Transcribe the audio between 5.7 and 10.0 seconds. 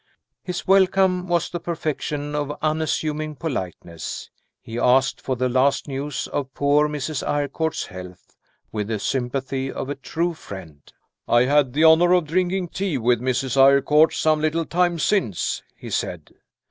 news of "poor Mrs. Eyrecourt's health," with the sympathy of a